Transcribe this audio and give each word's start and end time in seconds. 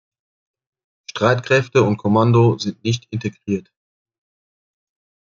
Streitkräfte 1.11 1.83
und 1.83 1.97
Kommando 1.97 2.57
sind 2.57 2.83
nicht 2.83 3.05
integriert. 3.11 3.71